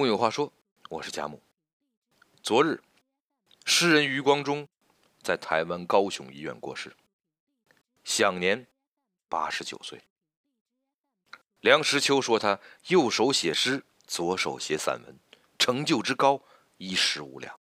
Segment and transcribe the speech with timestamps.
[0.00, 0.50] 木有话说，
[0.88, 1.42] 我是贾木。
[2.42, 2.80] 昨日，
[3.66, 4.66] 诗人余光中
[5.22, 6.96] 在台湾高雄医院过世，
[8.02, 8.66] 享年
[9.28, 10.00] 八十九岁。
[11.60, 15.18] 梁实秋说他右手写诗，左手写散文，
[15.58, 16.42] 成就之高
[16.78, 17.60] 一时无两。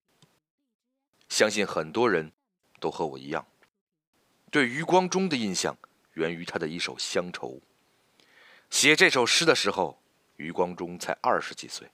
[1.30, 2.32] 相信很多人
[2.80, 3.48] 都和我一样，
[4.52, 5.76] 对余光中的印象
[6.14, 7.48] 源于他的一首《乡愁》。
[8.70, 10.00] 写这首诗的时候，
[10.36, 11.90] 余光中才二十几岁。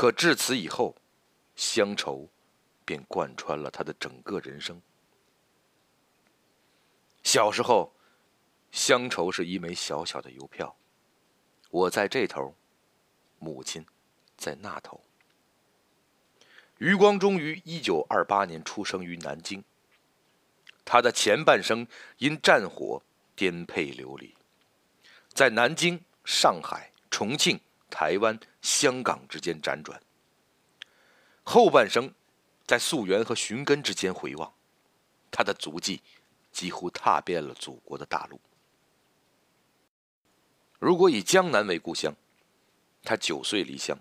[0.00, 0.96] 可至此以后，
[1.56, 2.26] 乡愁
[2.86, 4.80] 便贯穿了他的整个人生。
[7.22, 7.92] 小时候，
[8.72, 10.74] 乡愁是一枚小小的邮票，
[11.68, 12.54] 我在这头，
[13.38, 13.84] 母亲
[14.38, 14.98] 在那头。
[16.78, 19.62] 余光中于一九二八年出生于南京。
[20.82, 21.86] 他的前半生
[22.16, 23.02] 因战火
[23.36, 24.34] 颠沛流离，
[25.34, 27.60] 在南京、上海、重庆。
[27.90, 30.00] 台湾、香港之间辗转，
[31.42, 32.14] 后半生
[32.66, 34.54] 在溯源和寻根之间回望，
[35.30, 36.00] 他的足迹
[36.52, 38.40] 几乎踏遍了祖国的大陆。
[40.78, 42.14] 如果以江南为故乡，
[43.02, 43.98] 他九岁离乡；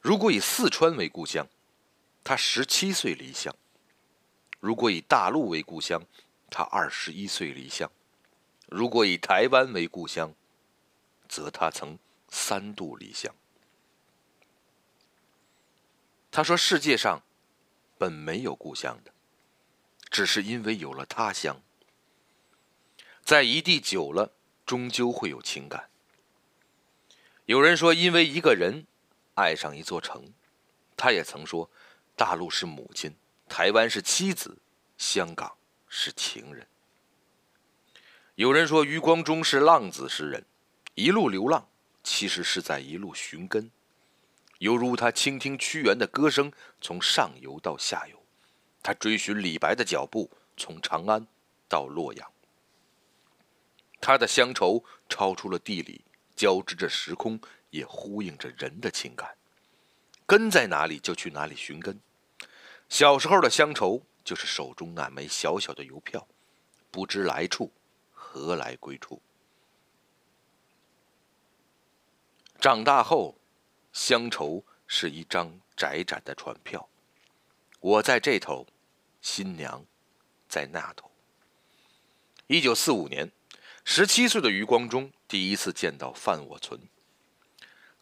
[0.00, 1.46] 如果以四川为故乡，
[2.22, 3.54] 他十七岁离乡；
[4.60, 6.02] 如果以大陆为故乡，
[6.50, 7.88] 他二十一岁离乡；
[8.66, 10.34] 如果以台湾为故乡，
[11.28, 11.98] 则他曾
[12.28, 13.34] 三度离乡。
[16.30, 17.22] 他说：“世界上
[17.96, 19.12] 本没有故乡的，
[20.10, 21.62] 只是因为有了他乡。
[23.24, 24.32] 在一地久了，
[24.64, 25.88] 终究会有情感。
[27.46, 28.86] 有人说，因为一个人
[29.34, 30.32] 爱上一座城。
[30.96, 31.70] 他也曾说，
[32.14, 33.16] 大陆是母亲，
[33.48, 34.58] 台湾是妻子，
[34.96, 35.56] 香港
[35.88, 36.66] 是情人。
[38.34, 40.44] 有人说，余光中是浪子诗人。”
[40.98, 41.68] 一路流浪，
[42.02, 43.70] 其实是在一路寻根，
[44.58, 48.16] 犹如他倾听屈原的歌声，从上游到下游；
[48.82, 51.24] 他追寻李白的脚步，从长安
[51.68, 52.32] 到洛阳。
[54.00, 56.04] 他的乡愁超出了地理，
[56.34, 59.36] 交织着时空，也呼应着人的情感。
[60.26, 62.00] 根在哪里，就去哪里寻根。
[62.88, 66.26] 小时候的乡愁，就是手中那枚小小的邮票，
[66.90, 67.72] 不知来处，
[68.12, 69.22] 何来归处。
[72.60, 73.38] 长大后，
[73.92, 76.88] 乡愁是一张窄窄的船票，
[77.78, 78.66] 我在这头，
[79.22, 79.84] 新娘
[80.48, 81.08] 在那头。
[82.48, 83.30] 一九四五年，
[83.84, 86.80] 十七岁的余光中第一次见到范我存。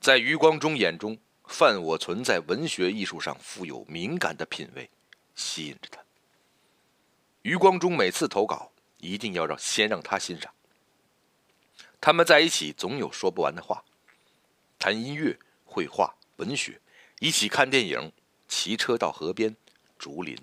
[0.00, 4.88] 在余光中眼中，范我存在文学艺术上富有敏感的品味，
[5.34, 6.00] 吸引着他。
[7.42, 10.50] 余光中每次投稿，一定要让先让他欣赏。
[12.00, 13.84] 他们在一起总有说不完的话。
[14.86, 16.80] 谈音乐、绘画、文学，
[17.18, 18.12] 一起看电影，
[18.46, 19.56] 骑车到河边、
[19.98, 20.38] 竹林。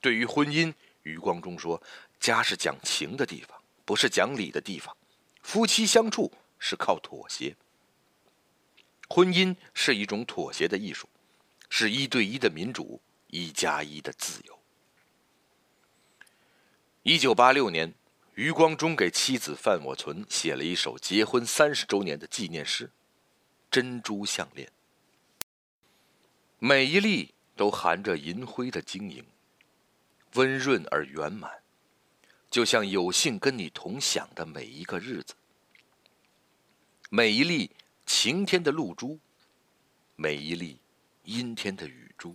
[0.00, 0.74] 对于婚姻，
[1.04, 1.80] 余光中说
[2.18, 4.96] ：“家是讲情的地方，不是讲理的地方。
[5.42, 7.54] 夫妻相处是靠妥协，
[9.08, 11.08] 婚姻是一种妥协的艺术，
[11.68, 14.58] 是一对一的民主，一加一的自由。”
[17.04, 17.94] 一九八六年，
[18.34, 22.90] 余光中给妻子范我存写了一首结婚三十周年的纪念诗。
[23.70, 24.68] 珍珠项链，
[26.58, 29.24] 每一粒都含着银灰的晶莹，
[30.34, 31.62] 温润而圆满，
[32.50, 35.36] 就像有幸跟你同享的每一个日子。
[37.10, 37.70] 每一粒
[38.06, 39.20] 晴天的露珠，
[40.16, 40.80] 每一粒
[41.22, 42.34] 阴天的雨珠。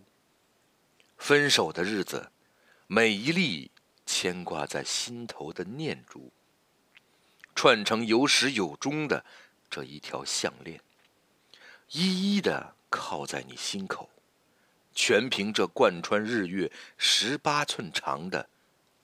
[1.18, 2.32] 分手的日子，
[2.88, 3.72] 每一粒
[4.06, 6.32] 牵挂在心头的念珠，
[7.54, 9.26] 串成有始有终的
[9.70, 10.80] 这一条项链。
[11.92, 14.10] 一一的靠在你心口，
[14.94, 18.50] 全凭这贯穿日月十八寸长的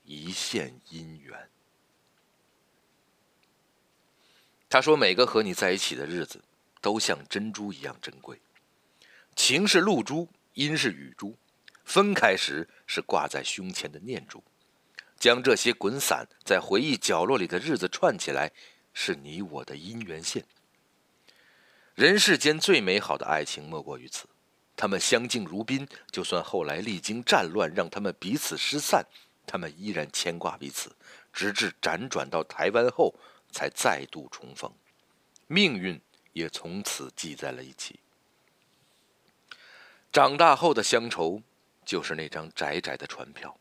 [0.04, 1.50] 一线姻缘。
[4.70, 6.42] 他说：“每个和你在一起的日子，
[6.80, 8.40] 都像珍珠一样珍贵。
[9.36, 11.38] 情是露珠，音是雨珠，
[11.84, 14.42] 分开时是挂在胸前的念珠。
[15.20, 18.52] 将这些滚散在回忆角落里的日子串起来，
[18.94, 20.46] 是你我的姻缘线。”
[21.96, 24.26] 人世间最美好的爱情莫过于此，
[24.78, 29.06] 他们相敬如宾，就算后来历经战乱，让他们彼此失散，
[29.46, 30.96] 他们依然牵挂彼此，
[31.34, 33.14] 直至辗转到台湾后，
[33.52, 34.72] 才再度重逢，
[35.48, 36.00] 命运
[36.32, 38.00] 也从此系在了一起。
[40.14, 41.42] 长大后的乡愁，
[41.86, 43.60] 就是那张窄窄的船票，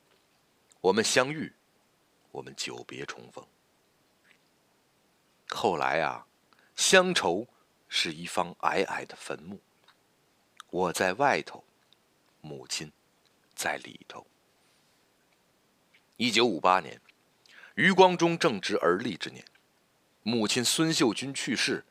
[0.80, 1.52] 我们相遇，
[2.30, 3.44] 我们久别重逢。
[5.48, 6.24] 后来啊，
[6.76, 7.48] 乡愁。
[7.90, 9.60] 是一方矮矮的坟墓。
[10.70, 11.62] 我在外头，
[12.40, 12.90] 母亲
[13.54, 14.26] 在里头。
[16.16, 17.00] 一九五八年，
[17.74, 19.44] 余光中正值而立之年，
[20.22, 21.84] 母亲孙秀君去世，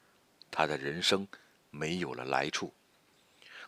[0.49, 1.27] 他的人生
[1.69, 2.73] 没有了来处，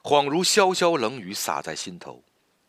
[0.01, 2.23] 恍如潇潇冷雨洒在心头。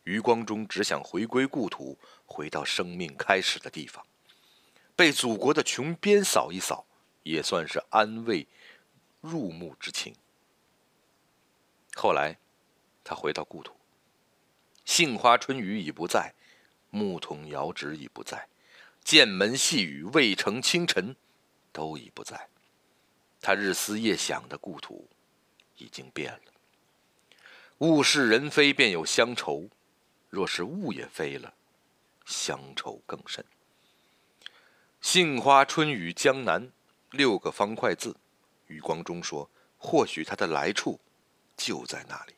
[0.04, 4.04] 余光中只想回归故土，回到生命开始的地方，
[4.96, 6.84] 被祖国的穷边扫一扫，
[7.22, 8.44] 也算是安慰
[9.22, 10.14] 入目之情。
[11.94, 12.36] 后来，
[13.02, 13.72] 他回到故土，
[14.84, 16.34] 杏花春雨已不在，
[16.90, 18.48] 牧童遥指已不在，
[19.04, 21.16] 剑门细雨渭城清晨，
[21.72, 22.48] 都已不在。
[23.40, 25.08] 他日思夜想的故土，
[25.76, 26.52] 已经变了。
[27.78, 29.68] 物是人非，便有乡愁。
[30.30, 31.54] 若是物也飞了，
[32.24, 33.44] 乡愁更甚。
[35.00, 36.72] 杏花春雨江南，
[37.10, 38.16] 六个方块字。
[38.72, 40.98] 余光中说：“或许它的来处
[41.56, 42.34] 就在那里。”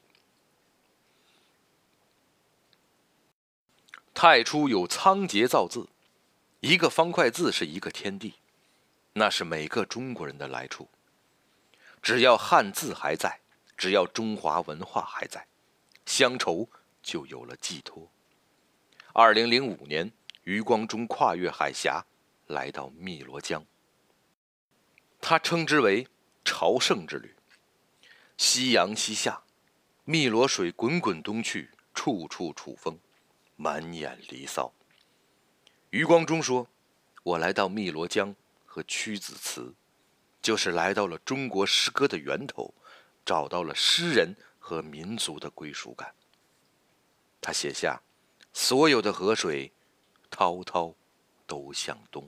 [4.13, 5.89] 太初有仓颉造字，
[6.61, 8.35] 一个方块字是一个天地，
[9.13, 10.89] 那是每个中国人的来处。
[12.03, 13.41] 只要汉字还在，
[13.77, 15.47] 只要中华文化还在，
[16.05, 16.69] 乡愁。
[17.05, 18.11] 就有了寄托。
[19.13, 20.11] 二零零五年，
[20.45, 22.03] 余光中跨越海峡，
[22.47, 23.63] 来到汨罗江。
[25.21, 26.09] 他称之为
[26.45, 27.35] 朝圣之旅。
[28.37, 29.43] 夕阳西下，
[30.07, 32.99] 汨罗水滚滚东去，处处楚风，
[33.57, 34.73] 满眼离骚。
[35.91, 36.69] 余光中说
[37.23, 38.35] ：“我来到汨罗江
[38.67, 39.73] 和屈子祠，
[40.43, 42.75] 就是来到了中国诗歌的源头，
[43.25, 46.15] 找到了诗人和民族的归属感。”
[47.41, 48.03] 他写下
[48.53, 49.73] ：“所有的河水，
[50.31, 50.95] 滔滔，
[51.47, 52.25] 都向东；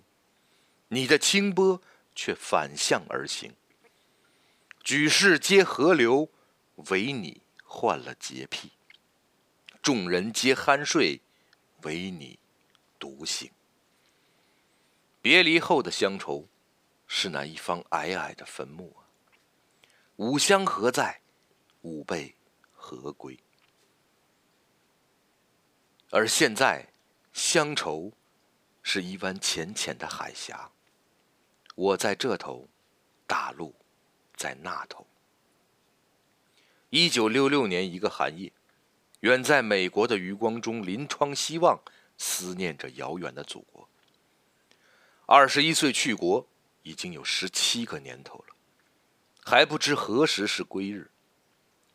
[0.89, 1.83] 你的清波
[2.15, 3.53] 却反向而行。
[4.87, 6.31] 举世皆河流，
[6.91, 8.69] 唯你患了洁癖；
[9.83, 11.21] 众人皆酣睡，
[11.83, 12.39] 唯你
[12.97, 13.51] 独醒。
[15.21, 16.47] 别离后的乡愁，
[17.09, 19.11] 是那一方矮矮的坟墓啊！
[20.19, 21.21] 吾乡何在？
[21.81, 22.37] 吾辈
[22.73, 23.37] 何归？”
[26.13, 26.93] 而现在，
[27.33, 28.13] 乡愁
[28.85, 30.71] 是一湾浅浅的海峡。
[31.75, 32.69] 我在这头，
[33.27, 33.75] 大陆
[34.37, 35.07] 在那头。
[36.91, 38.53] 一九六六年一个寒夜，
[39.21, 41.81] 远在美国的余光中临窗希望，
[42.17, 43.89] 思念着遥远的祖国。
[45.27, 46.47] 二十一岁去国，
[46.83, 48.55] 已经有十七个年头了，
[49.45, 51.11] 还不知何时是归日。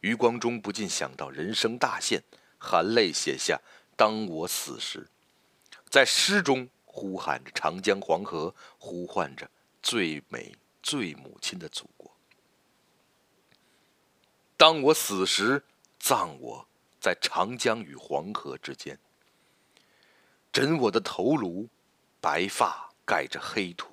[0.02, 2.24] 余光中不禁想到人生大限，
[2.58, 3.62] 含泪写下。
[3.96, 5.08] 当我死时，
[5.90, 9.48] 在诗中呼喊着长江黄河，呼唤着
[9.84, 12.01] 最美最母亲的祖国。
[14.62, 15.64] 当我死时，
[16.00, 16.68] 葬我
[17.00, 19.00] 在长江与黄河之间，
[20.54, 21.68] 枕我的头颅，
[22.20, 23.88] 白发盖着黑土，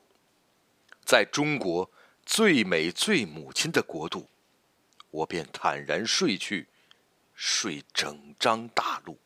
[1.07, 1.91] 在中国
[2.27, 4.29] 最美最母亲的国度，
[5.11, 6.69] 我便坦然睡去，
[7.35, 9.19] 睡整张大陆。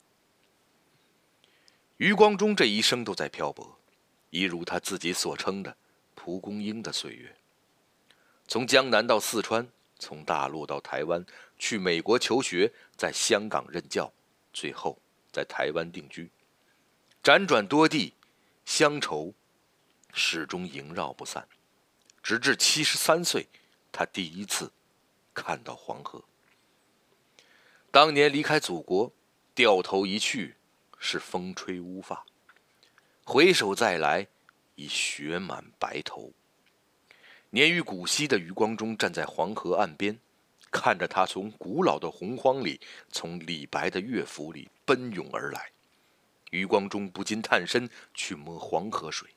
[1.96, 3.80] 余光中这一生都在漂泊，
[4.30, 5.76] 一如他自己所称的
[6.14, 7.36] “蒲公英的岁月”。
[8.46, 9.66] 从江南到四川，
[10.02, 11.24] 从大陆到台湾，
[11.58, 14.12] 去美国求学，在香港任教，
[14.52, 14.98] 最后
[15.30, 16.28] 在台湾定居，
[17.22, 18.14] 辗转多地，
[18.64, 19.32] 乡愁
[20.12, 21.46] 始终萦绕不散。
[22.20, 23.46] 直至七十三岁，
[23.92, 24.72] 他第一次
[25.32, 26.22] 看到黄河。
[27.92, 29.12] 当年离开祖国，
[29.54, 30.56] 掉头一去。
[31.04, 32.24] 是风吹乌发，
[33.24, 34.28] 回首再来，
[34.76, 36.32] 已雪满白头。
[37.54, 40.18] 年逾古稀的余光中站在黄河岸边，
[40.70, 42.80] 看着他从古老的洪荒里，
[43.10, 45.70] 从李白的乐府里奔涌而来。
[46.50, 49.28] 余光中不禁探身去摸黄河水。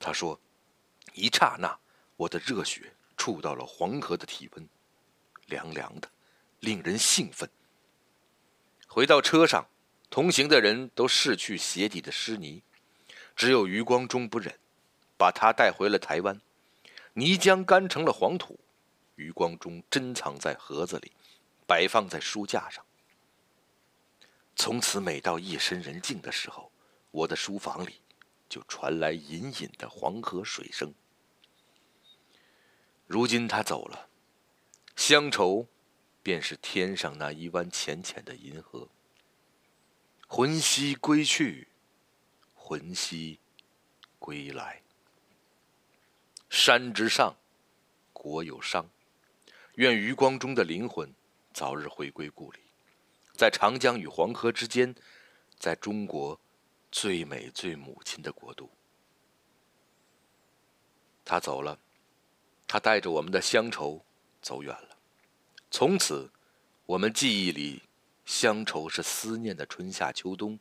[0.00, 0.40] 他说
[1.14, 1.78] ：“一刹那，
[2.16, 4.68] 我的热血触到了黄河的体温，
[5.46, 6.10] 凉凉的，
[6.58, 7.48] 令人兴奋。”
[8.88, 9.64] 回到车上。
[10.10, 12.64] 同行的人都拭去鞋底的湿泥，
[13.36, 14.58] 只有余光中不忍，
[15.16, 16.40] 把他带回了台湾。
[17.20, 18.58] 泥浆干成了黄土，
[19.16, 21.12] 余光中珍藏在盒子里，
[21.66, 22.82] 摆放在书架上。
[24.56, 26.72] 从此，每到夜深人静的时候，
[27.10, 28.00] 我的书房里
[28.48, 30.94] 就传来隐隐的黄河水声。
[33.06, 34.08] 如今他走了，
[34.96, 35.66] 乡愁
[36.22, 38.88] 便是天上那一弯浅浅的银河。
[40.26, 41.68] 魂兮归去，
[42.54, 43.38] 魂兮
[44.18, 44.80] 归来。
[46.50, 47.36] 山之上，
[48.12, 48.84] 国有殇；
[49.76, 51.14] 愿余光中的灵魂
[51.54, 52.58] 早日回归故里，
[53.34, 54.92] 在长江与黄河之间，
[55.60, 56.38] 在中国
[56.90, 58.68] 最美最母亲的国度。
[61.24, 61.78] 他走了，
[62.66, 64.04] 他带着我们的乡愁
[64.42, 64.98] 走远了。
[65.70, 66.28] 从此，
[66.84, 67.84] 我们记忆里，
[68.24, 70.58] 乡愁是思念的春夏秋冬，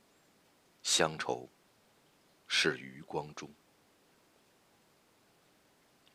[0.83, 1.49] 乡愁
[2.47, 3.49] 是余光中。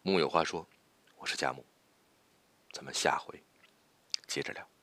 [0.06, 0.68] 木有话说，
[1.16, 1.64] 我是佳木，
[2.72, 3.42] 咱们下回
[4.26, 4.73] 接着聊。